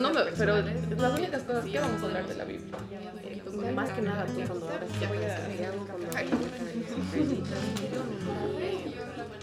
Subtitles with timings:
[0.00, 2.76] No, me- pero las únicas cosas que vamos a hablar de la Biblia.
[3.24, 6.14] Eh, pues, más que nada tú cuando ahora Santiago, cuando los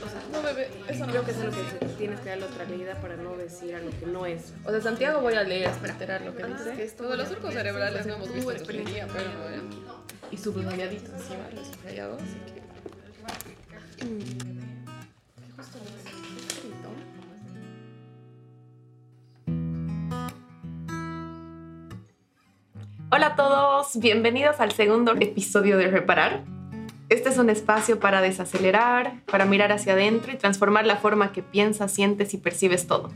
[0.02, 1.12] o sea, No, bebé, eso no.
[1.12, 4.06] creo que es lo que tienes que darle otra leída para no decir algo que
[4.06, 4.54] no es.
[4.64, 6.96] O sea, Santiago voy a leer, para enterar lo que que dice.
[7.04, 9.30] Lo de los ya, surcos ya, cerebrales no hemos visto en ingeniería, pero...
[9.50, 9.62] eh,
[10.32, 12.62] Y subrayadito encima, lo he subrayado, así que...
[23.16, 26.44] Hola a todos, bienvenidos al segundo episodio de Reparar.
[27.08, 31.42] Este es un espacio para desacelerar, para mirar hacia adentro y transformar la forma que
[31.42, 33.14] piensas, sientes y percibes todo.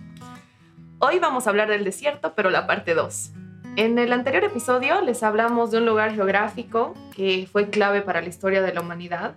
[1.00, 3.32] Hoy vamos a hablar del desierto, pero la parte 2.
[3.76, 8.30] En el anterior episodio les hablamos de un lugar geográfico que fue clave para la
[8.30, 9.36] historia de la humanidad.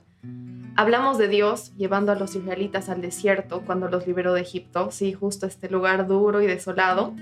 [0.77, 5.13] Hablamos de Dios llevando a los israelitas al desierto cuando los liberó de Egipto, sí,
[5.13, 7.17] justo este lugar duro y desolado,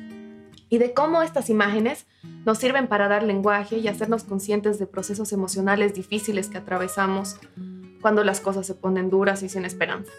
[0.70, 2.06] y de cómo estas imágenes
[2.46, 7.36] nos sirven para dar lenguaje y hacernos conscientes de procesos emocionales difíciles que atravesamos
[8.00, 10.12] cuando las cosas se ponen duras y sin esperanza.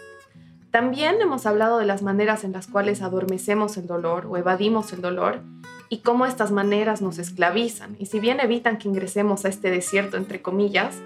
[0.70, 5.00] También hemos hablado de las maneras en las cuales adormecemos el dolor o evadimos el
[5.00, 5.42] dolor
[5.88, 10.16] y cómo estas maneras nos esclavizan y si bien evitan que ingresemos a este desierto
[10.16, 10.96] entre comillas,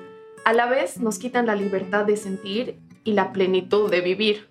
[0.44, 4.48] a la vez nos quitan la libertad de sentir y la plenitud de vivir.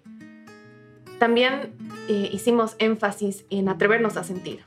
[1.19, 1.73] También
[2.09, 4.65] eh, hicimos énfasis en atrevernos a sentir,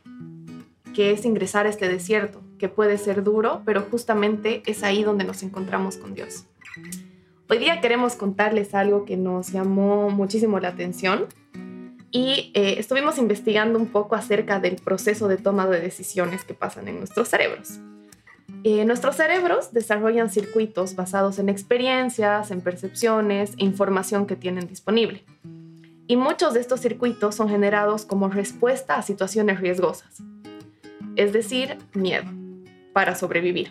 [0.98, 5.22] que es ingresar a este desierto, que puede ser duro, pero justamente es ahí donde
[5.22, 6.46] nos encontramos con Dios.
[7.48, 11.26] Hoy día queremos contarles algo que nos llamó muchísimo la atención
[12.10, 16.88] y eh, estuvimos investigando un poco acerca del proceso de toma de decisiones que pasan
[16.88, 17.78] en nuestros cerebros.
[18.64, 25.22] Eh, nuestros cerebros desarrollan circuitos basados en experiencias, en percepciones e información que tienen disponible.
[26.08, 30.24] Y muchos de estos circuitos son generados como respuesta a situaciones riesgosas
[31.18, 32.30] es decir, miedo,
[32.92, 33.70] para sobrevivir.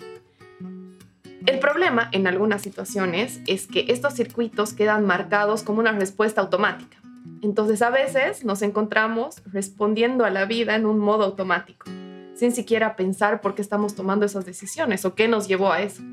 [1.45, 6.97] El problema en algunas situaciones es que estos circuitos quedan marcados como una respuesta automática.
[7.41, 11.89] Entonces a veces nos encontramos respondiendo a la vida en un modo automático,
[12.35, 16.03] sin siquiera pensar por qué estamos tomando esas decisiones o qué nos llevó a eso.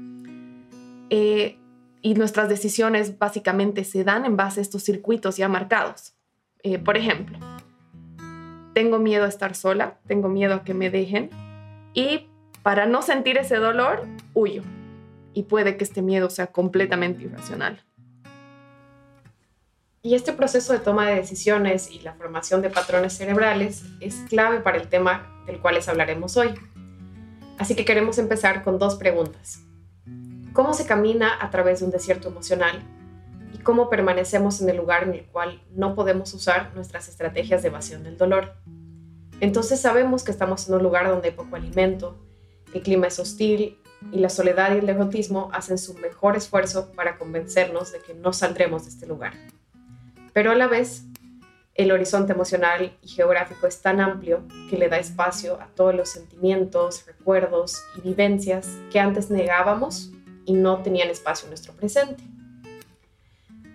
[1.11, 1.59] Eh,
[2.01, 6.15] y nuestras decisiones básicamente se dan en base a estos circuitos ya marcados.
[6.63, 7.39] Eh, por ejemplo,
[8.75, 11.31] tengo miedo a estar sola, tengo miedo a que me dejen
[11.95, 12.29] y
[12.63, 14.63] para no sentir ese dolor, huyo.
[15.33, 17.83] Y puede que este miedo sea completamente irracional.
[20.03, 24.61] Y este proceso de toma de decisiones y la formación de patrones cerebrales es clave
[24.61, 26.55] para el tema del cual les hablaremos hoy.
[27.59, 29.61] Así que queremos empezar con dos preguntas.
[30.53, 32.83] ¿Cómo se camina a través de un desierto emocional?
[33.55, 37.69] ¿Y cómo permanecemos en el lugar en el cual no podemos usar nuestras estrategias de
[37.69, 38.57] evasión del dolor?
[39.41, 42.19] Entonces sabemos que estamos en un lugar donde hay poco alimento,
[42.75, 43.79] el clima es hostil
[44.11, 48.33] y la soledad y el egotismo hacen su mejor esfuerzo para convencernos de que no
[48.33, 49.35] saldremos de este lugar.
[50.33, 51.05] Pero a la vez,
[51.75, 56.09] el horizonte emocional y geográfico es tan amplio que le da espacio a todos los
[56.09, 60.11] sentimientos, recuerdos y vivencias que antes negábamos
[60.45, 62.34] y no tenían espacio en nuestro presente.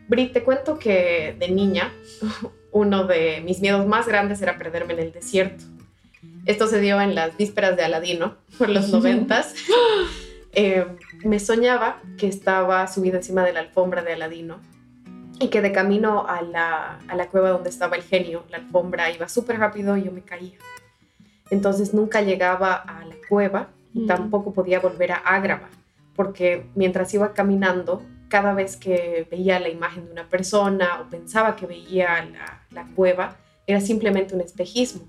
[0.09, 1.93] Brit, te cuento que de niña
[2.71, 5.63] uno de mis miedos más grandes era perderme en el desierto.
[6.45, 9.53] Esto se dio en las vísperas de Aladino, por los noventas.
[10.53, 10.85] Eh,
[11.23, 14.59] me soñaba que estaba subida encima de la alfombra de Aladino
[15.39, 19.09] y que de camino a la, a la cueva donde estaba el genio, la alfombra
[19.11, 20.57] iba súper rápido y yo me caía.
[21.49, 24.07] Entonces nunca llegaba a la cueva y Mm.
[24.07, 25.67] tampoco podía volver a Ágrava,
[26.15, 31.55] porque mientras iba caminando, cada vez que veía la imagen de una persona o pensaba
[31.55, 35.07] que veía la, la cueva, era simplemente un espejismo.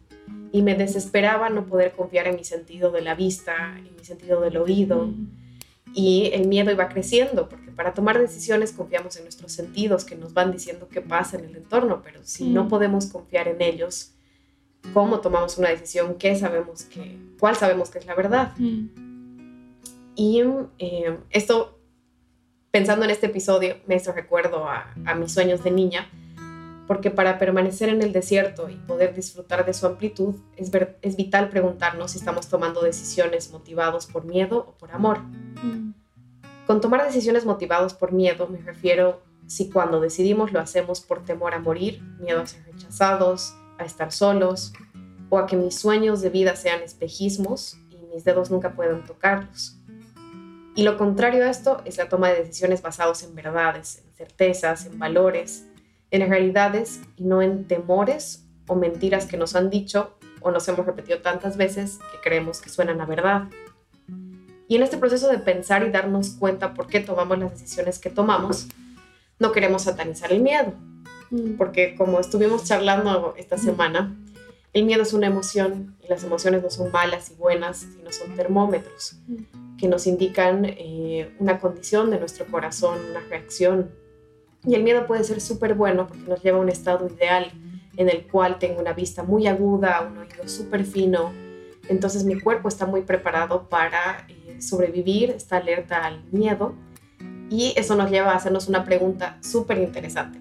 [0.52, 4.40] Y me desesperaba no poder confiar en mi sentido de la vista, en mi sentido
[4.40, 5.10] del oído.
[5.92, 10.34] Y el miedo iba creciendo, porque para tomar decisiones confiamos en nuestros sentidos que nos
[10.34, 12.68] van diciendo qué pasa en el entorno, pero si no Mm.
[12.68, 14.12] podemos confiar en ellos,
[14.94, 16.14] ¿cómo tomamos una decisión?
[16.14, 18.52] ¿Qué sabemos que, cuál sabemos que es la verdad?
[20.16, 20.42] Y
[20.78, 21.79] eh, esto,
[22.70, 26.08] pensando en este episodio, me hizo recuerdo a, a mis sueños de niña,
[26.86, 31.16] porque para permanecer en el desierto y poder disfrutar de su amplitud, es, ver- es
[31.16, 35.18] vital preguntarnos si estamos tomando decisiones motivados por miedo o por amor.
[36.66, 41.54] Con tomar decisiones motivados por miedo me refiero si cuando decidimos lo hacemos por temor
[41.54, 44.72] a morir, miedo a ser rechazados, a estar solos,
[45.28, 49.76] o a que mis sueños de vida sean espejismos y mis dedos nunca puedan tocarlos.
[50.80, 54.86] Y lo contrario a esto es la toma de decisiones basados en verdades, en certezas,
[54.86, 55.66] en valores,
[56.10, 60.86] en realidades y no en temores o mentiras que nos han dicho o nos hemos
[60.86, 63.42] repetido tantas veces que creemos que suenan a verdad.
[64.68, 68.08] Y en este proceso de pensar y darnos cuenta por qué tomamos las decisiones que
[68.08, 68.66] tomamos,
[69.38, 70.72] no queremos satanizar el miedo,
[71.28, 71.58] mm.
[71.58, 74.16] porque como estuvimos charlando esta semana,
[74.72, 78.34] el miedo es una emoción y las emociones no son malas y buenas, sino son
[78.34, 79.18] termómetros
[79.80, 83.90] que nos indican eh, una condición de nuestro corazón, una reacción.
[84.66, 87.50] Y el miedo puede ser súper bueno porque nos lleva a un estado ideal
[87.96, 91.32] en el cual tengo una vista muy aguda, un oído súper fino.
[91.88, 96.74] Entonces mi cuerpo está muy preparado para eh, sobrevivir, está alerta al miedo.
[97.48, 100.38] Y eso nos lleva a hacernos una pregunta súper interesante,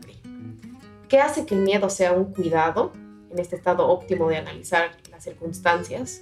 [1.08, 2.94] ¿Qué hace que el miedo sea un cuidado
[3.32, 6.22] en este estado óptimo de analizar las circunstancias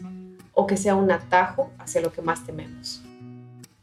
[0.54, 3.04] o que sea un atajo hacia lo que más tememos?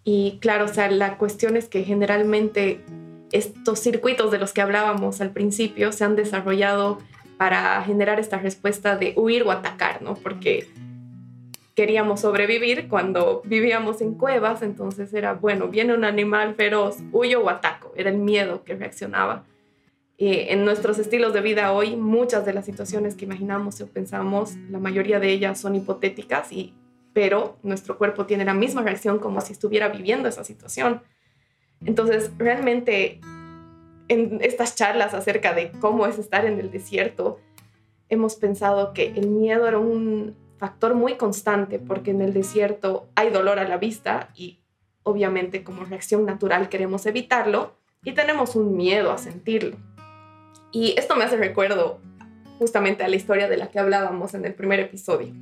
[0.04, 2.84] Y claro, o sea, la cuestión es que generalmente
[3.32, 6.98] estos circuitos de los que hablábamos al principio se han desarrollado
[7.38, 10.14] para generar esta respuesta de huir o atacar, ¿no?
[10.14, 10.68] Porque
[11.74, 17.50] queríamos sobrevivir cuando vivíamos en cuevas, entonces era, bueno, viene un animal feroz, huyo o
[17.50, 19.44] ataco, era el miedo que reaccionaba.
[20.16, 24.78] en nuestros estilos de vida hoy, muchas de las situaciones que imaginamos o pensamos, la
[24.78, 26.72] mayoría de ellas son hipotéticas, y,
[27.14, 31.02] pero nuestro cuerpo tiene la misma reacción como si estuviera viviendo esa situación.
[31.80, 33.20] Entonces, realmente
[34.08, 37.40] en estas charlas acerca de cómo es estar en el desierto,
[38.08, 43.30] hemos pensado que el miedo era un factor muy constante porque en el desierto hay
[43.30, 44.60] dolor a la vista y
[45.02, 49.76] obviamente como reacción natural queremos evitarlo y tenemos un miedo a sentirlo.
[50.72, 52.00] Y esto me hace recuerdo
[52.58, 55.32] justamente a la historia de la que hablábamos en el primer episodio,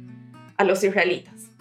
[0.56, 1.51] a los israelitas.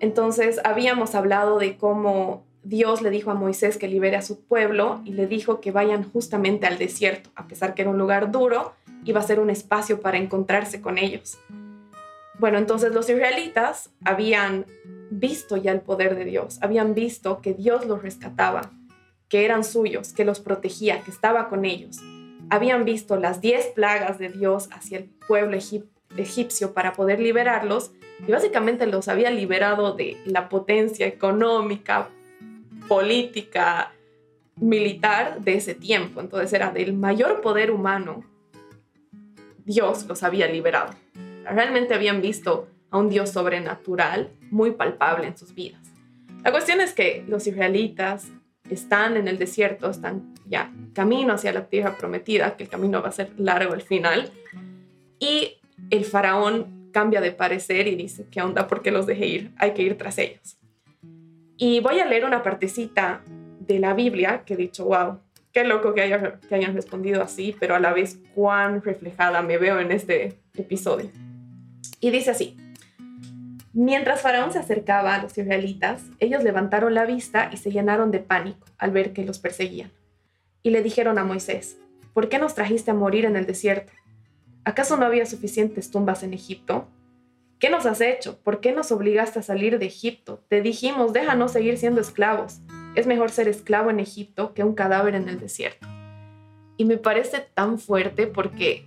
[0.00, 5.00] Entonces habíamos hablado de cómo Dios le dijo a Moisés que libere a su pueblo
[5.04, 8.74] y le dijo que vayan justamente al desierto, a pesar que era un lugar duro,
[9.04, 11.38] iba a ser un espacio para encontrarse con ellos.
[12.38, 14.66] Bueno, entonces los israelitas habían
[15.10, 18.70] visto ya el poder de Dios, habían visto que Dios los rescataba,
[19.28, 21.98] que eran suyos, que los protegía, que estaba con ellos.
[22.50, 25.56] Habían visto las diez plagas de Dios hacia el pueblo
[26.16, 27.92] egipcio para poder liberarlos
[28.26, 32.08] y básicamente los había liberado de la potencia económica,
[32.88, 33.92] política
[34.56, 36.20] militar de ese tiempo.
[36.20, 38.24] Entonces era del mayor poder humano.
[39.64, 40.94] Dios los había liberado.
[41.44, 45.80] Realmente habían visto a un Dios sobrenatural muy palpable en sus vidas.
[46.42, 48.28] La cuestión es que los israelitas
[48.70, 53.08] están en el desierto, están ya camino hacia la tierra prometida, que el camino va
[53.08, 54.30] a ser largo al final,
[55.18, 55.58] y
[55.90, 58.66] el faraón cambia de parecer y dice, ¿qué onda?
[58.66, 59.52] ¿Por qué los dejé ir?
[59.56, 60.58] Hay que ir tras ellos.
[61.56, 63.22] Y voy a leer una partecita
[63.60, 65.18] de la Biblia que he dicho, wow,
[65.52, 69.80] qué loco que, que hayan respondido así, pero a la vez cuán reflejada me veo
[69.80, 71.10] en este episodio.
[72.00, 72.56] Y dice así,
[73.72, 78.20] mientras Faraón se acercaba a los israelitas, ellos levantaron la vista y se llenaron de
[78.20, 79.90] pánico al ver que los perseguían.
[80.62, 81.78] Y le dijeron a Moisés,
[82.12, 83.92] ¿por qué nos trajiste a morir en el desierto?
[84.68, 86.86] ¿Acaso no había suficientes tumbas en Egipto?
[87.58, 88.38] ¿Qué nos has hecho?
[88.40, 90.44] ¿Por qué nos obligaste a salir de Egipto?
[90.48, 92.60] Te dijimos, déjanos seguir siendo esclavos.
[92.94, 95.88] Es mejor ser esclavo en Egipto que un cadáver en el desierto.
[96.76, 98.84] Y me parece tan fuerte porque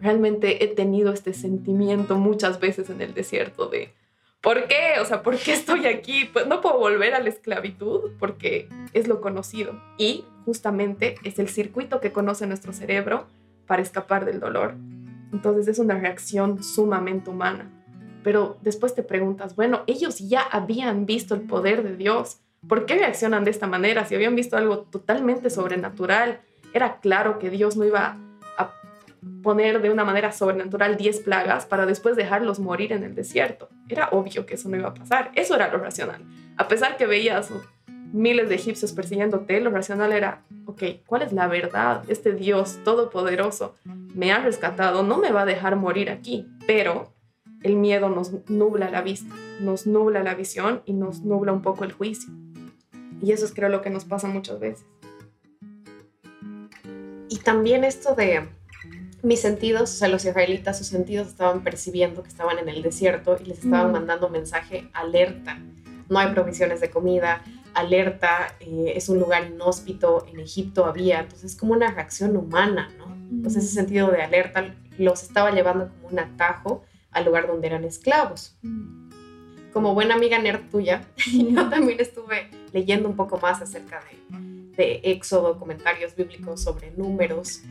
[0.00, 3.92] realmente he tenido este sentimiento muchas veces en el desierto de,
[4.40, 5.00] ¿por qué?
[5.00, 6.26] O sea, ¿por qué estoy aquí?
[6.32, 9.72] Pues no puedo volver a la esclavitud porque es lo conocido.
[9.98, 13.26] Y justamente es el circuito que conoce nuestro cerebro
[13.68, 14.74] para escapar del dolor.
[15.32, 17.70] Entonces es una reacción sumamente humana.
[18.24, 22.40] Pero después te preguntas, bueno, ellos ya habían visto el poder de Dios.
[22.66, 24.04] ¿Por qué reaccionan de esta manera?
[24.04, 26.40] Si habían visto algo totalmente sobrenatural,
[26.72, 28.16] era claro que Dios no iba
[28.56, 28.74] a
[29.42, 33.68] poner de una manera sobrenatural 10 plagas para después dejarlos morir en el desierto.
[33.88, 35.30] Era obvio que eso no iba a pasar.
[35.34, 36.24] Eso era lo racional.
[36.56, 37.50] A pesar que veías
[38.12, 42.04] miles de egipcios persiguiéndote, lo racional era, ok, ¿cuál es la verdad?
[42.08, 43.74] Este Dios todopoderoso
[44.14, 47.12] me ha rescatado, no me va a dejar morir aquí, pero
[47.62, 51.84] el miedo nos nubla la vista, nos nubla la visión y nos nubla un poco
[51.84, 52.32] el juicio.
[53.22, 54.86] Y eso es creo lo que nos pasa muchas veces.
[57.28, 58.48] Y también esto de
[59.22, 63.36] mis sentidos, o sea, los israelitas, sus sentidos estaban percibiendo que estaban en el desierto
[63.40, 65.58] y les estaban mandando mensaje alerta.
[66.08, 67.42] No hay provisiones de comida,
[67.78, 72.90] alerta, eh, es un lugar inhóspito, en Egipto había, entonces es como una reacción humana,
[72.98, 73.14] ¿no?
[73.30, 77.84] Entonces ese sentido de alerta los estaba llevando como un atajo al lugar donde eran
[77.84, 78.58] esclavos.
[79.72, 85.00] Como buena amiga nerd tuya, yo también estuve leyendo un poco más acerca de, de
[85.04, 87.62] Éxodo, comentarios bíblicos sobre números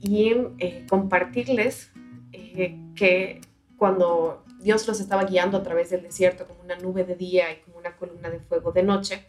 [0.00, 1.90] y eh, compartirles
[2.32, 3.40] eh, que
[3.76, 7.60] cuando Dios los estaba guiando a través del desierto como una nube de día y
[7.62, 9.24] como una columna de fuego de noche,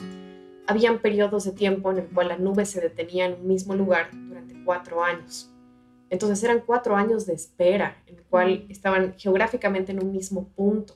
[0.67, 4.09] habían periodos de tiempo en el cual la nube se detenía en un mismo lugar
[4.11, 5.49] durante cuatro años.
[6.09, 10.95] Entonces eran cuatro años de espera, en el cual estaban geográficamente en un mismo punto.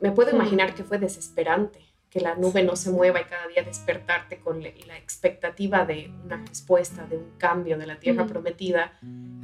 [0.00, 3.64] Me puedo imaginar que fue desesperante que la nube no se mueva y cada día
[3.64, 8.92] despertarte con la expectativa de una respuesta, de un cambio de la tierra prometida,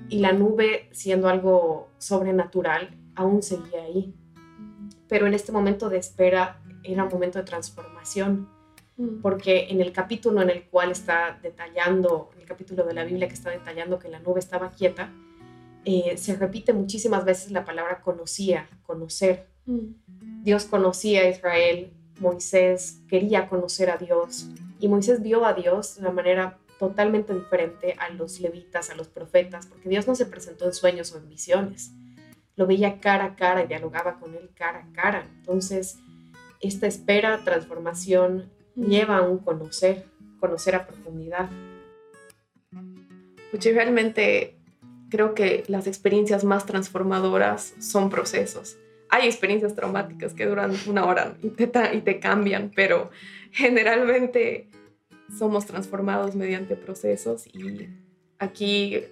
[0.09, 4.15] y la nube siendo algo sobrenatural aún seguía ahí.
[5.09, 8.49] Pero en este momento de espera era un momento de transformación,
[8.97, 9.21] mm.
[9.21, 13.29] porque en el capítulo en el cual está detallando, en el capítulo de la Biblia
[13.29, 15.13] que está detallando que la nube estaba quieta,
[15.85, 19.49] eh, se repite muchísimas veces la palabra conocía, conocer.
[19.67, 20.43] Mm.
[20.43, 24.49] Dios conocía a Israel, Moisés quería conocer a Dios
[24.79, 29.09] y Moisés vio a Dios de una manera totalmente diferente a los levitas, a los
[29.09, 31.93] profetas, porque Dios no se presentó en sueños o en visiones
[32.61, 35.27] lo veía cara a cara dialogaba con él cara a cara.
[35.39, 35.99] Entonces,
[36.61, 40.05] esta espera, transformación, lleva a un conocer,
[40.39, 41.49] conocer a profundidad.
[43.51, 44.59] Pues yo realmente
[45.09, 48.77] creo que las experiencias más transformadoras son procesos.
[49.09, 53.11] Hay experiencias traumáticas que duran una hora y te, y te cambian, pero
[53.53, 54.69] generalmente
[55.39, 57.89] somos transformados mediante procesos y
[58.39, 59.03] aquí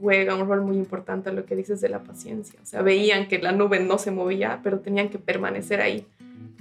[0.00, 2.58] juega un rol muy importante lo que dices de la paciencia.
[2.62, 6.06] O sea, veían que la nube no se movía, pero tenían que permanecer ahí.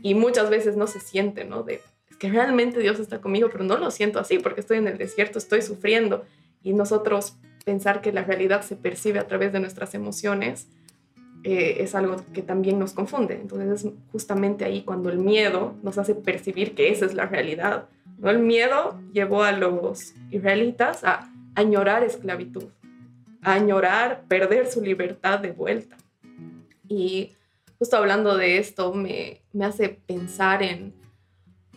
[0.01, 1.63] Y muchas veces no se siente, ¿no?
[1.63, 4.87] De, es que realmente Dios está conmigo, pero no lo siento así porque estoy en
[4.87, 6.23] el desierto, estoy sufriendo.
[6.63, 10.67] Y nosotros pensar que la realidad se percibe a través de nuestras emociones
[11.43, 13.35] eh, es algo que también nos confunde.
[13.35, 17.87] Entonces es justamente ahí cuando el miedo nos hace percibir que esa es la realidad.
[18.17, 18.29] ¿no?
[18.29, 22.65] El miedo llevó a los israelitas a añorar esclavitud
[23.45, 25.95] añorar perder su libertad de vuelta.
[26.87, 27.31] Y
[27.79, 30.93] justo hablando de esto, me, me hace pensar en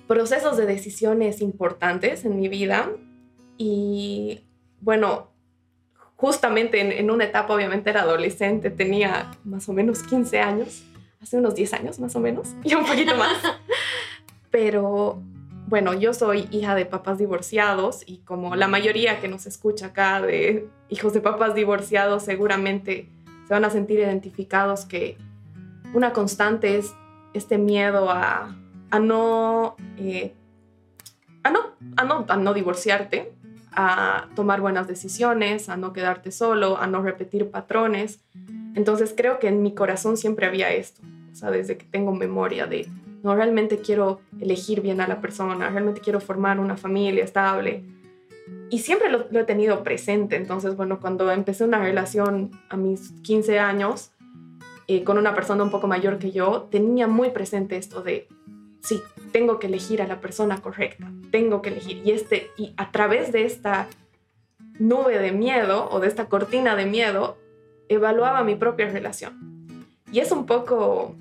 [0.06, 2.90] procesos de decisiones importantes en mi vida.
[3.58, 4.40] Y
[4.80, 5.30] bueno,
[6.16, 10.84] justamente en, en, una etapa, obviamente era adolescente, tenía más o menos 15 años,
[11.20, 13.36] hace unos 10 años más o menos, y un poquito más.
[14.50, 15.22] Pero
[15.68, 20.22] bueno, yo soy hija de papás divorciados y como la mayoría que nos escucha acá
[20.22, 23.10] de hijos de papás divorciados seguramente
[23.46, 25.18] se van a sentir identificados que
[25.92, 26.94] una constante es
[27.34, 28.56] este miedo a,
[28.98, 30.32] no, eh,
[31.42, 31.60] a, no,
[31.96, 33.32] a, no, a no divorciarte,
[33.72, 38.20] a tomar buenas decisiones, a no quedarte solo, a no repetir patrones.
[38.74, 42.66] Entonces creo que en mi corazón siempre había esto, o sea, desde que tengo memoria
[42.66, 42.88] de
[43.22, 47.84] no, realmente quiero elegir bien a la persona, realmente quiero formar una familia estable.
[48.70, 50.36] Y siempre lo, he tenido presente.
[50.36, 54.12] Entonces, bueno, cuando empecé una relación a mis 15 años
[54.86, 58.28] eh, con una persona un poco mayor que yo, tenía muy presente esto de,
[58.82, 62.02] sí, tengo que elegir a la persona correcta, tengo que elegir.
[62.04, 63.88] Y, este, y a través de esta
[64.78, 67.36] nube de miedo o de esta cortina de miedo,
[67.88, 69.76] evaluaba mi propia relación.
[70.12, 71.14] Y es un poco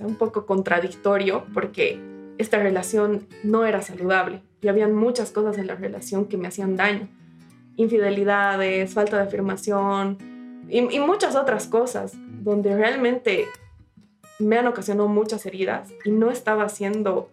[0.00, 2.00] un poco contradictorio porque
[2.38, 6.76] esta relación no era saludable y habían muchas cosas en la relación que me hacían
[6.76, 7.08] daño.
[7.76, 10.18] Infidelidades, falta de afirmación
[10.68, 13.46] y, y muchas otras cosas donde realmente
[14.38, 17.28] me han ocasionado muchas heridas y no estaba haciendo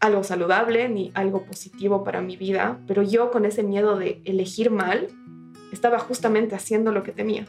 [0.00, 4.70] algo saludable ni algo positivo para mi vida, pero yo con ese miedo de elegir
[4.70, 5.08] mal,
[5.72, 7.46] estaba justamente haciendo lo que temía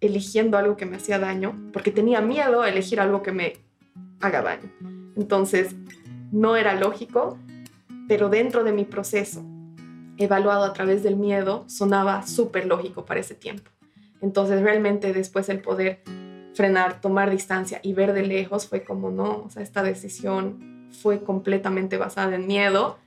[0.00, 3.54] eligiendo algo que me hacía daño, porque tenía miedo a elegir algo que me
[4.20, 4.70] haga daño.
[5.16, 5.74] Entonces,
[6.32, 7.38] no era lógico,
[8.08, 9.44] pero dentro de mi proceso,
[10.18, 13.70] evaluado a través del miedo, sonaba súper lógico para ese tiempo.
[14.20, 16.02] Entonces, realmente después el poder
[16.54, 21.22] frenar, tomar distancia y ver de lejos fue como, no, o sea, esta decisión fue
[21.22, 22.98] completamente basada en miedo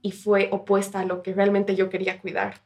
[0.00, 2.60] y fue opuesta a lo que realmente yo quería cuidar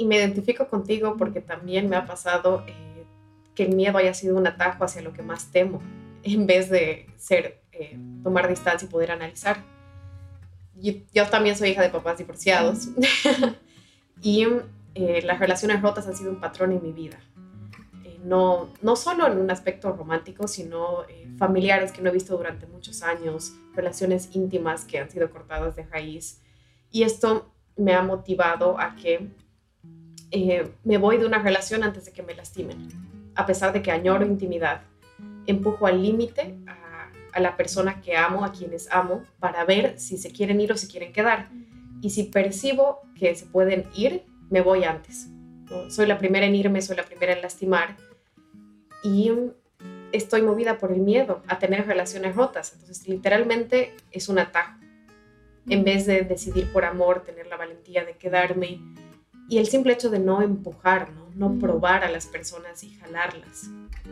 [0.00, 3.04] y me identifico contigo porque también me ha pasado eh,
[3.54, 5.82] que el miedo haya sido un atajo hacia lo que más temo,
[6.22, 9.62] en vez de ser, eh, tomar distancia y poder analizar.
[10.74, 12.88] Yo, yo, también soy hija de papás divorciados
[14.22, 14.46] y
[14.94, 17.18] eh, las relaciones rotas han sido un patrón en mi vida.
[18.24, 21.04] no, no solo en un aspecto romántico, sino
[21.36, 25.82] familiares que no he visto durante muchos años, relaciones íntimas que han sido cortadas de
[25.82, 26.40] raíz.
[26.90, 29.28] Y esto me ha motivado a que
[30.30, 32.88] eh, me voy de una relación antes de que me lastimen,
[33.34, 34.82] a pesar de que añoro intimidad.
[35.46, 40.32] Empujo al límite a, la persona que amo, a quienes amo, para ver si se
[40.32, 41.48] quieren ir o se quieren quedar.
[42.00, 45.28] Y si percibo que se pueden ir, me voy antes.
[45.88, 47.96] Soy la primera en irme, soy la primera en lastimar.
[49.02, 49.32] Y
[50.12, 52.72] estoy movida por el miedo a tener relaciones rotas.
[52.72, 54.78] Entonces, literalmente es un atajo.
[55.68, 58.80] En vez de decidir por amor, tener la valentía de quedarme
[59.50, 63.68] y el simple hecho de no empujar, no, no probar a las personas y jalarlas.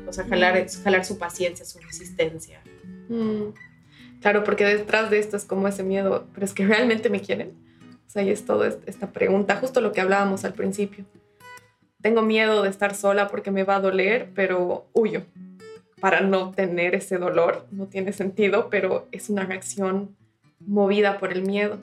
[0.08, 2.60] O sea, jalar, jalar su paciencia, su resistencia.
[3.08, 3.54] Mm.
[4.20, 7.54] Claro, porque detrás de esto es como ese miedo, pero es que realmente me quieren.
[8.08, 11.04] O sea, y es toda esta pregunta, justo lo que hablábamos al principio.
[12.02, 15.22] Tengo miedo de estar sola porque me va a doler, pero huyo
[16.00, 17.66] para no tener ese dolor.
[17.70, 20.16] No tiene sentido, pero es una reacción
[20.58, 21.80] movida por el miedo.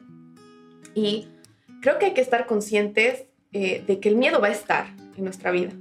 [0.94, 1.30] Y
[1.82, 5.24] creo que hay que estar conscientes eh, de que el miedo va a estar en
[5.24, 5.72] nuestra vida.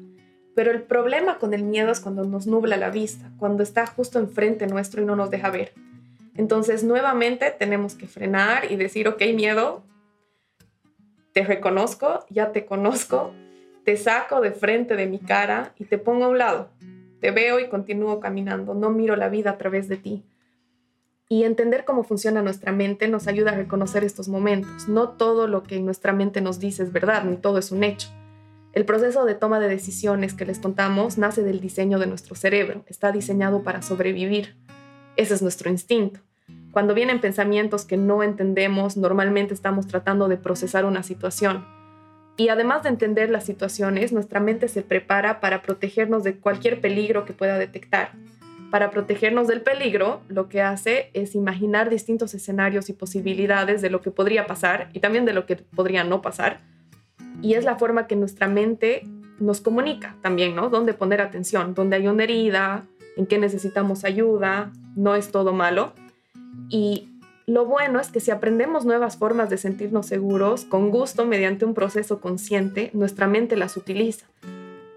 [0.55, 4.21] Pero el problema con el miedo es cuando nos nubla la vista, cuando está justo
[4.21, 5.73] enfrente nuestro y no nos deja ver.
[6.37, 9.83] Entonces, nuevamente tenemos que frenar y decir, ok, miedo,
[11.33, 13.35] te reconozco, ya te conozco,
[13.85, 16.71] te saco de frente de mi cara y te pongo a un lado.
[17.21, 20.23] Te veo y continúo caminando, no miro la vida a través de ti.
[21.35, 24.87] Y entender cómo funciona nuestra mente nos ayuda a reconocer estos momentos.
[24.87, 28.07] No todo lo que nuestra mente nos dice es verdad, ni todo es un hecho.
[28.73, 32.85] El proceso de toma de decisiones que les contamos nace del diseño de nuestro cerebro.
[32.87, 34.55] Está diseñado para sobrevivir.
[35.17, 36.21] Ese es nuestro instinto.
[36.71, 41.65] Cuando vienen pensamientos que no entendemos, normalmente estamos tratando de procesar una situación.
[42.37, 47.25] Y además de entender las situaciones, nuestra mente se prepara para protegernos de cualquier peligro
[47.25, 48.13] que pueda detectar.
[48.75, 54.01] Para protegernos del peligro, lo que hace es imaginar distintos escenarios y posibilidades de lo
[54.01, 56.59] que podría pasar y también de lo que podría no pasar.
[57.41, 59.05] Y es la forma que nuestra mente
[59.39, 60.71] nos comunica también, ¿no?
[60.71, 62.85] Dónde poner atención, dónde hay una herida,
[63.17, 65.93] en qué necesitamos ayuda, no es todo malo.
[66.69, 71.65] Y lo bueno es que si aprendemos nuevas formas de sentirnos seguros, con gusto, mediante
[71.65, 74.27] un proceso consciente, nuestra mente las utiliza.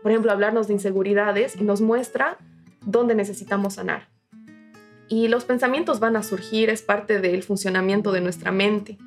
[0.01, 2.39] Por ejemplo, hablarnos de inseguridades y nos muestra
[2.87, 4.09] dónde necesitamos sanar.
[5.07, 8.97] Y los pensamientos van a surgir, es parte del funcionamiento de nuestra mente.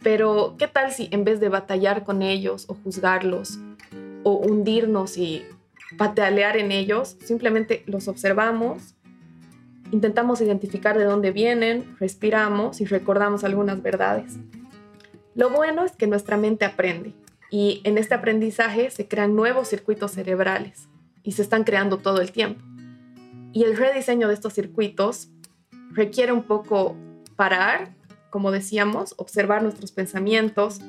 [0.00, 3.58] Pero, ¿qué tal si en vez de batallar con ellos o juzgarlos
[4.22, 5.44] o hundirnos y
[5.96, 8.94] patalear en ellos, simplemente los observamos
[9.90, 14.36] Intentamos identificar de dónde vienen, respiramos y recordamos algunas verdades.
[15.34, 17.14] Lo bueno es que nuestra mente aprende
[17.50, 20.88] y en este aprendizaje se crean nuevos circuitos cerebrales
[21.22, 22.62] y se están creando todo el tiempo.
[23.52, 25.28] Y el rediseño de estos circuitos
[25.92, 26.96] requiere un poco
[27.36, 27.94] parar,
[28.30, 30.80] como decíamos, observar nuestros pensamientos,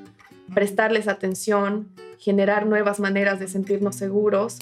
[0.53, 4.59] prestarles atención, generar nuevas maneras de sentirnos seguros,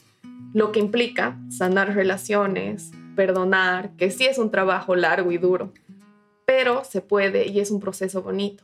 [0.53, 5.73] lo que implica sanar relaciones, perdonar, que sí es un trabajo largo y duro,
[6.45, 8.63] pero se puede y es un proceso bonito.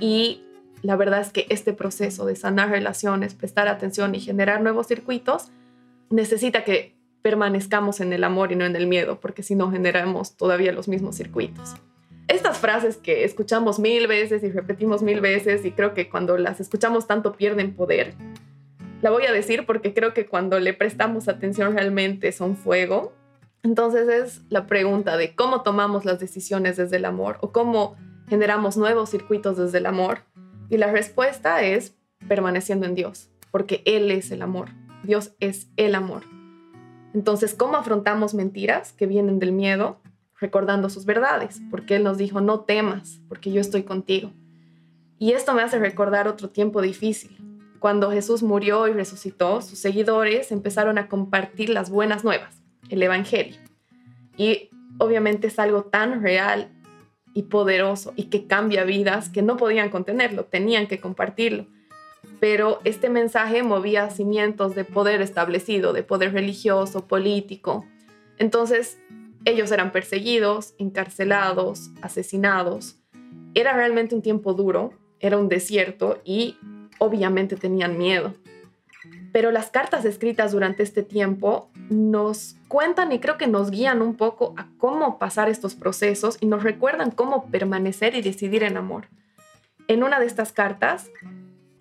[0.00, 0.42] Y
[0.82, 5.50] la verdad es que este proceso de sanar relaciones, prestar atención y generar nuevos circuitos
[6.10, 6.95] necesita que
[7.26, 10.86] permanezcamos en el amor y no en el miedo, porque si no generamos todavía los
[10.86, 11.74] mismos circuitos.
[12.28, 16.60] Estas frases que escuchamos mil veces y repetimos mil veces y creo que cuando las
[16.60, 18.14] escuchamos tanto pierden poder,
[19.02, 23.12] la voy a decir porque creo que cuando le prestamos atención realmente son fuego
[23.66, 27.96] entonces es la pregunta de cómo tomamos las decisiones desde el amor o cómo
[28.28, 30.20] generamos nuevos circuitos desde el amor.
[30.70, 31.96] Y la respuesta es
[32.28, 34.68] permaneciendo en Dios, porque Él es el amor.
[35.02, 36.35] Dios es el amor.
[37.16, 40.02] Entonces, ¿cómo afrontamos mentiras que vienen del miedo?
[40.38, 44.32] Recordando sus verdades, porque Él nos dijo, no temas, porque yo estoy contigo.
[45.18, 47.38] Y esto me hace recordar otro tiempo difícil.
[47.78, 53.56] Cuando Jesús murió y resucitó, sus seguidores empezaron a compartir las buenas nuevas el Evangelio.
[54.36, 56.68] Y obviamente es algo tan real
[57.32, 61.66] y poderoso y que cambia vidas que no podían contenerlo, tenían que compartirlo.
[62.40, 67.86] Pero este mensaje movía cimientos de poder establecido, de poder religioso, político.
[68.38, 68.98] Entonces,
[69.44, 72.98] ellos eran perseguidos, encarcelados, asesinados.
[73.54, 76.58] Era realmente un tiempo duro, era un desierto y
[76.98, 78.34] obviamente tenían miedo.
[79.32, 84.16] Pero las cartas escritas durante este tiempo nos cuentan y creo que nos guían un
[84.16, 89.08] poco a cómo pasar estos procesos y nos recuerdan cómo permanecer y decidir en amor.
[89.88, 91.10] En una de estas cartas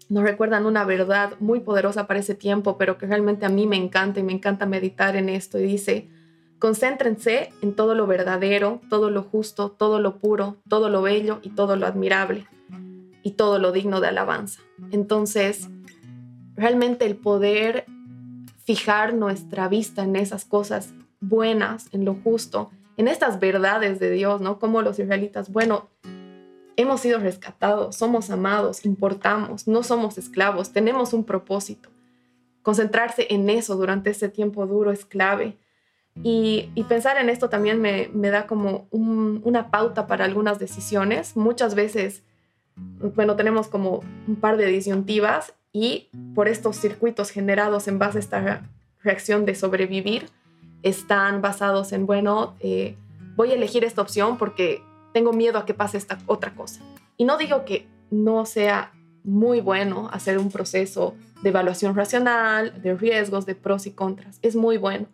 [0.09, 3.75] nos recuerdan una verdad muy poderosa para ese tiempo, pero que realmente a mí me
[3.75, 5.59] encanta y me encanta meditar en esto.
[5.59, 6.09] Y dice,
[6.59, 11.49] concéntrense en todo lo verdadero, todo lo justo, todo lo puro, todo lo bello y
[11.49, 12.47] todo lo admirable
[13.23, 14.61] y todo lo digno de alabanza.
[14.91, 15.69] Entonces,
[16.55, 17.85] realmente el poder
[18.63, 24.41] fijar nuestra vista en esas cosas buenas, en lo justo, en estas verdades de Dios,
[24.41, 24.59] ¿no?
[24.59, 25.89] Como los israelitas, bueno,
[26.77, 31.89] hemos sido rescatados, somos amados, importamos, no somos esclavos, tenemos un propósito.
[32.61, 35.55] concentrarse en eso durante ese tiempo duro es clave.
[36.23, 41.35] Y, pensar en esto también me, da como una pauta para algunas decisiones.
[41.35, 42.23] Muchas veces,
[42.75, 48.21] bueno, tenemos como un par de disyuntivas y por estos circuitos generados en base a
[48.21, 48.69] esta
[49.03, 50.29] reacción de sobrevivir,
[50.83, 52.95] están basados en, bueno, eh,
[53.35, 54.81] voy a elegir esta opción porque
[55.15, 56.81] tengo miedo a que pase esta otra cosa.
[57.15, 58.91] Y no digo que no sea
[59.23, 64.39] muy bueno hacer un proceso de evaluación racional, de riesgos, de pros y contras.
[64.41, 65.07] Es muy bueno.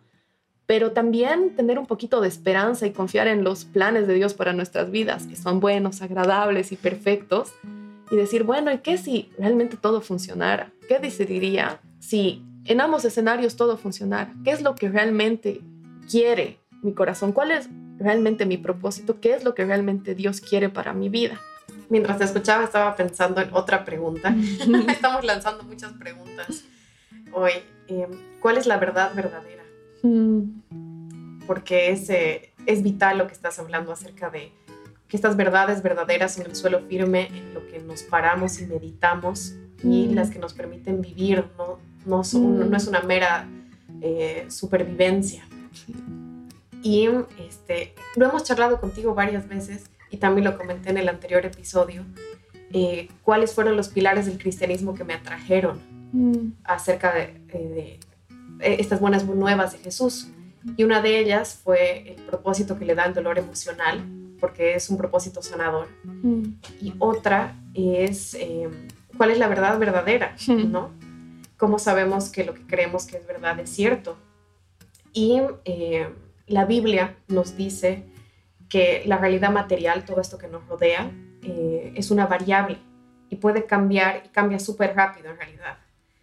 [0.66, 4.52] Pero también tener un poquito de esperanza y confiar en los planes de Dios para
[4.52, 7.52] nuestras vidas, que son buenos, agradables y perfectos.
[8.10, 10.72] Y decir, bueno, ¿y qué si realmente todo funcionara?
[10.88, 14.34] ¿Qué decidiría si en ambos escenarios todo funcionara?
[14.42, 15.60] ¿Qué es lo que realmente
[16.10, 17.30] quiere mi corazón?
[17.30, 17.68] ¿Cuál es
[18.02, 19.20] realmente mi propósito?
[19.20, 21.40] ¿Qué es lo que realmente Dios quiere para mi vida?
[21.88, 24.34] Mientras te escuchaba estaba pensando en otra pregunta.
[24.88, 26.64] Estamos lanzando muchas preguntas
[27.32, 27.52] hoy.
[27.88, 28.10] Em,
[28.40, 29.62] ¿Cuál es la verdad verdadera?
[30.02, 31.40] Mm.
[31.46, 34.52] Porque es, eh, es vital lo que estás hablando acerca de
[35.08, 39.54] que estas verdades verdaderas son el suelo firme en lo que nos paramos y meditamos
[39.82, 40.14] y mm.
[40.14, 43.46] las que nos permiten vivir, no, no, son, no es una mera
[44.00, 45.44] eh, supervivencia.
[46.82, 51.44] Y este, lo hemos charlado contigo varias veces y también lo comenté en el anterior
[51.46, 52.04] episodio,
[52.72, 55.80] eh, cuáles fueron los pilares del cristianismo que me atrajeron
[56.12, 56.52] mm.
[56.64, 57.98] acerca de, eh,
[58.60, 60.28] estas buenas nuevas de Jesús.
[60.76, 64.04] Y una de ellas fue el propósito que le da el dolor emocional,
[64.38, 65.88] porque es un propósito sanador.
[66.04, 66.42] Mm.
[66.80, 68.36] Y otra es
[69.16, 70.90] cuál es la verdad verdadera, ¿no?
[71.56, 74.16] ¿Cómo sabemos que lo que creemos que es verdad es cierto?
[75.12, 75.40] Y
[76.46, 78.04] la Biblia nos dice
[78.68, 81.10] que la realidad material, todo esto que nos rodea,
[81.42, 82.78] eh, es una variable
[83.28, 85.78] y puede cambiar y cambia súper rápido en realidad,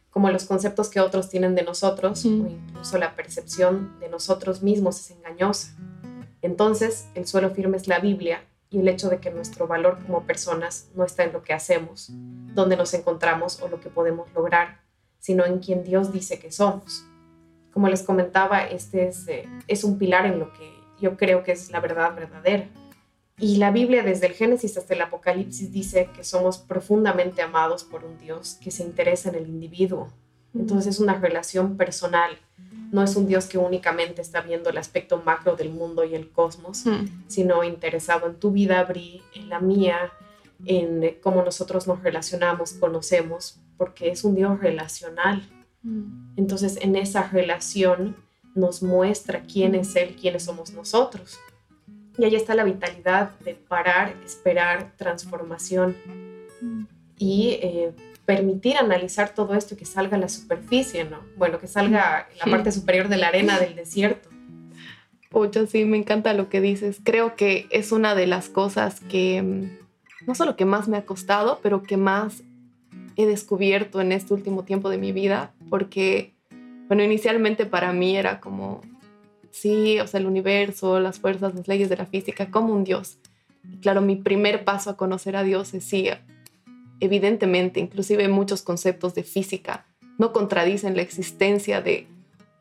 [0.09, 4.99] como los conceptos que otros tienen de nosotros o incluso la percepción de nosotros mismos
[4.99, 5.75] es engañosa.
[6.41, 10.25] Entonces, el suelo firme es la Biblia y el hecho de que nuestro valor como
[10.25, 12.09] personas no está en lo que hacemos,
[12.53, 14.79] dónde nos encontramos o lo que podemos lograr,
[15.19, 17.08] sino en quien Dios dice que somos
[17.73, 21.51] como les comentaba, este es, eh, es un pilar en lo que yo creo que
[21.51, 22.67] es la verdad verdadera.
[23.37, 28.03] Y la Biblia, desde el Génesis hasta el Apocalipsis, dice que somos profundamente amados por
[28.03, 30.09] un Dios que se interesa en el individuo.
[30.53, 32.37] Entonces es una relación personal.
[32.91, 36.31] No es un Dios que únicamente está viendo el aspecto macro del mundo y el
[36.31, 36.83] cosmos,
[37.27, 40.11] sino interesado en tu vida, Bri, en la mía,
[40.65, 45.47] en cómo nosotros nos relacionamos, conocemos, porque es un Dios relacional.
[45.83, 46.33] Mm.
[46.37, 48.15] Entonces en esa relación
[48.55, 51.39] nos muestra quién es Él, quiénes somos nosotros.
[52.17, 55.95] Y ahí está la vitalidad de parar, esperar transformación
[56.61, 56.83] mm.
[57.17, 57.93] y eh,
[58.25, 61.19] permitir analizar todo esto y que salga a la superficie, ¿no?
[61.37, 64.29] Bueno, que salga en la parte superior de la arena del desierto.
[65.29, 66.99] Pucha, sí, me encanta lo que dices.
[67.03, 69.79] Creo que es una de las cosas que mm,
[70.27, 72.43] no solo que más me ha costado, pero que más
[73.15, 76.33] he descubierto en este último tiempo de mi vida, porque,
[76.87, 78.81] bueno, inicialmente para mí era como,
[79.51, 83.19] sí, o sea, el universo, las fuerzas, las leyes de la física, como un Dios.
[83.71, 86.09] Y claro, mi primer paso a conocer a Dios es sí,
[86.99, 89.85] evidentemente, inclusive muchos conceptos de física
[90.19, 92.07] no contradicen la existencia de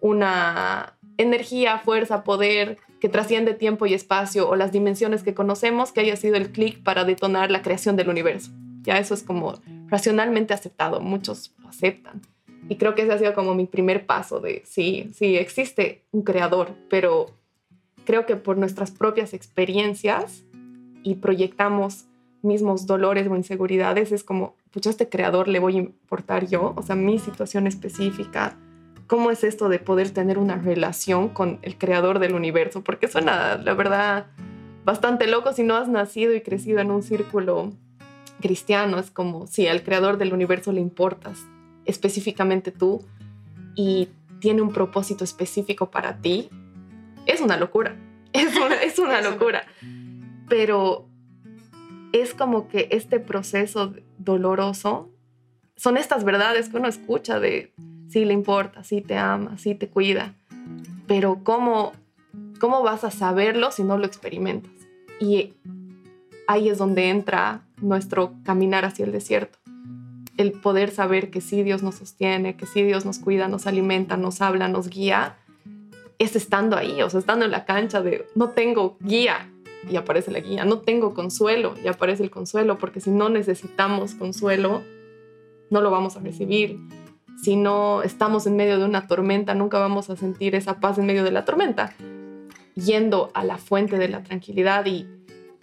[0.01, 6.01] una energía, fuerza, poder que trasciende tiempo y espacio o las dimensiones que conocemos que
[6.01, 8.53] haya sido el clic para detonar la creación del universo.
[8.83, 12.23] Ya eso es como racionalmente aceptado, muchos lo aceptan.
[12.69, 16.23] Y creo que ese ha sido como mi primer paso de, sí, sí, existe un
[16.23, 17.27] creador, pero
[18.05, 20.45] creo que por nuestras propias experiencias
[21.03, 22.05] y proyectamos
[22.43, 26.75] mismos dolores o inseguridades, es como, pucha, a este creador le voy a importar yo,
[26.77, 28.57] o sea, mi situación específica,
[29.07, 32.85] ¿cómo es esto de poder tener una relación con el creador del universo?
[32.85, 34.27] Porque suena, la verdad,
[34.85, 37.73] bastante loco si no has nacido y crecido en un círculo
[38.41, 41.45] cristiano, es como si al creador del universo le importas,
[41.89, 43.05] específicamente tú,
[43.75, 44.09] y
[44.41, 46.49] tiene un propósito específico para ti,
[47.27, 47.97] es una locura,
[48.33, 49.65] es una, es una locura.
[50.49, 51.09] Pero
[52.13, 55.11] es como que este proceso doloroso
[55.77, 57.73] son estas verdades que uno escucha de
[58.09, 60.35] sí le importa, sí te ama, sí te cuida,
[61.07, 61.93] pero ¿cómo,
[62.59, 64.73] cómo vas a saberlo si no lo experimentas?
[65.21, 65.55] Y
[66.47, 69.58] ahí es donde entra nuestro caminar hacia el desierto.
[70.39, 74.17] El poder saber que sí Dios nos sostiene, que sí Dios nos cuida, nos alimenta,
[74.17, 75.37] nos habla, nos guía,
[76.19, 79.51] es estando ahí, o sea, estando en la cancha de no tengo guía
[79.89, 84.15] y aparece la guía, no tengo consuelo y aparece el consuelo, porque si no necesitamos
[84.15, 84.83] consuelo,
[85.71, 86.79] no lo vamos a recibir.
[87.43, 91.07] si no estamos en medio de una tormenta, nunca vamos a sentir esa paz en
[91.07, 91.95] medio de la tormenta.
[92.75, 95.07] Yendo a la fuente de la tranquilidad y,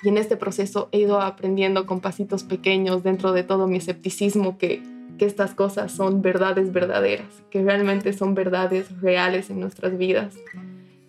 [0.04, 4.58] y en este proceso he ido aprendiendo con pasitos pequeños dentro de todo mi escepticismo
[4.58, 4.84] que,
[5.18, 10.36] que estas cosas son verdades verdaderas, que realmente son verdades reales en nuestras vidas.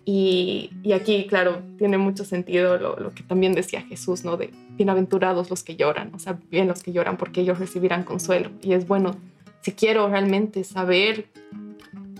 [0.05, 4.37] Y, y aquí, claro, tiene mucho sentido lo, lo, que también decía Jesús, ¿no?
[4.37, 8.51] De bienaventurados los que lloran, o sea, bien los que lloran porque ellos recibirán consuelo.
[8.61, 9.17] Y es bueno
[9.61, 11.25] si quiero realmente saber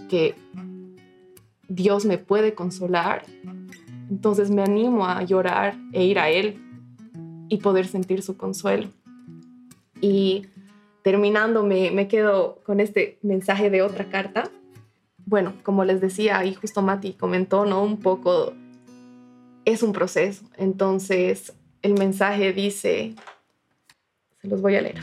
[0.10, 0.36] que
[1.69, 3.23] Dios me puede consolar,
[4.10, 6.62] entonces me animo a llorar e ir a Él
[7.50, 8.89] y poder sentir su consuelo.
[10.02, 10.48] Y
[11.02, 14.50] terminando, me, quedo con este mensaje de otra carta.
[15.26, 17.84] Bueno, como les decía, y justo Mati comentó, ¿no?
[17.84, 18.54] Un poco,
[19.65, 20.46] es un proceso.
[20.58, 23.15] Entonces, el mensaje dice,
[24.41, 25.02] se los voy a leer.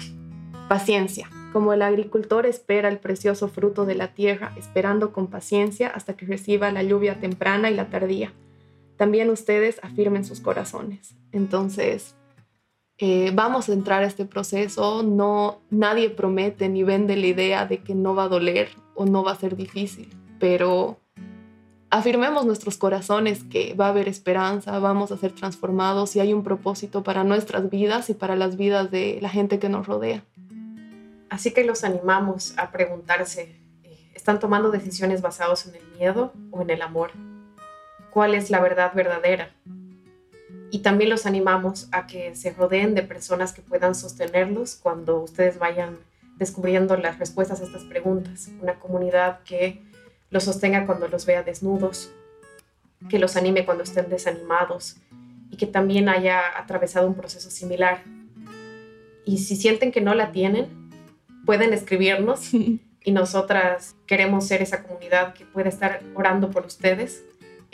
[0.69, 6.17] Paciencia como el agricultor espera el precioso fruto de la tierra, esperando con paciencia hasta
[6.17, 8.33] que reciba la lluvia temprana y la tardía.
[8.97, 11.15] También ustedes afirmen sus corazones.
[11.33, 12.15] Entonces,
[12.99, 15.03] eh, vamos a entrar a este proceso.
[15.03, 19.25] No, nadie promete ni vende la idea de que no va a doler o no
[19.25, 20.99] va a ser difícil, pero
[21.91, 26.45] afirmemos nuestros corazones que va a haber esperanza, vamos a ser transformados y hay un
[26.45, 30.25] propósito para nuestras vidas y para las vidas de la gente que nos rodea.
[31.31, 36.63] Así que los animamos a preguntarse, eh, ¿están tomando decisiones basadas en el miedo o
[36.63, 37.11] en el amor?
[38.15, 39.51] ¿Cuál es la verdad verdadera?
[40.71, 45.59] Y también los animamos a que se rodeen de personas que puedan sostenerlos cuando ustedes
[45.59, 45.99] vayan
[46.37, 48.51] descubriendo las respuestas a estas preguntas.
[48.63, 49.83] Una comunidad que
[50.31, 52.13] los sostenga cuando los vea desnudos,
[53.09, 54.99] que los anime cuando estén desanimados
[55.51, 58.05] y que también haya atravesado un proceso similar.
[59.25, 60.69] Y si sienten que no la tienen,
[61.45, 62.55] pueden escribirnos
[63.05, 67.25] y nosotras queremos ser esa comunidad que puede estar orando por ustedes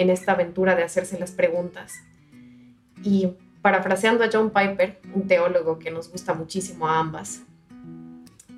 [0.01, 1.93] en esta aventura de hacerse las preguntas.
[3.05, 7.43] Y parafraseando a John Piper, un teólogo que nos gusta muchísimo a ambas,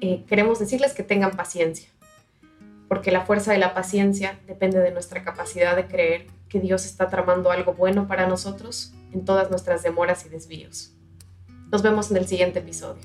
[0.01, 1.89] eh, queremos decirles que tengan paciencia,
[2.89, 7.09] porque la fuerza de la paciencia depende de nuestra capacidad de creer que Dios está
[7.09, 10.93] tramando algo bueno para nosotros en todas nuestras demoras y desvíos.
[11.73, 13.03] Nos vemos en el siguiente episodio.